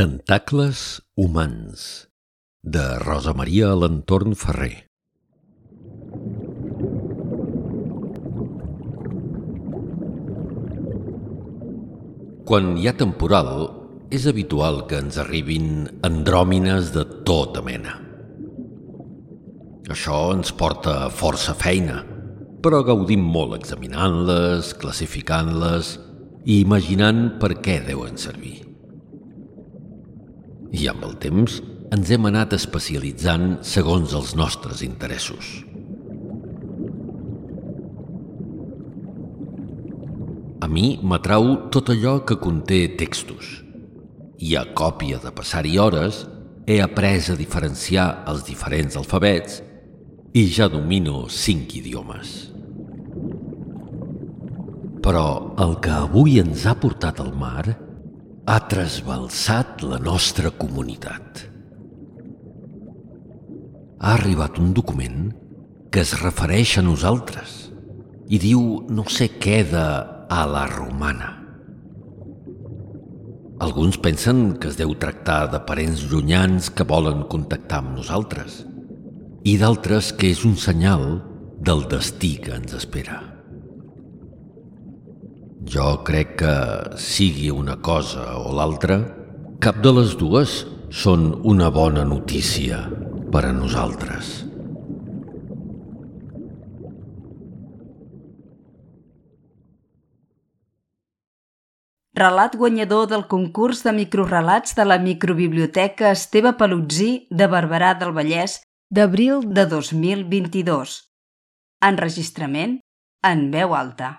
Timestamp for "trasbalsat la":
58.66-60.00